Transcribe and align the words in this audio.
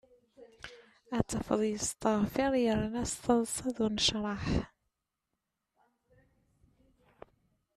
Ad 1.17 1.25
tafeḍ 1.29 1.61
yesteɣfir 1.67 2.53
yerna 2.63 3.03
s 3.11 3.13
taḍsa 3.23 3.67
d 3.75 3.77
unecraḥ. 3.85 4.45